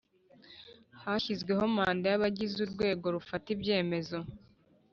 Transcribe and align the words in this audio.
Hashyizweho 1.03 1.63
manda 1.75 2.05
y 2.11 2.15
abagize 2.17 2.57
urwego 2.65 3.05
rufata 3.15 3.47
ibyemezo 3.55 4.19